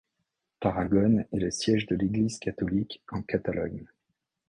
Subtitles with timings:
[0.59, 3.85] Tarragone est le siège de l'église catholique en Catalogne.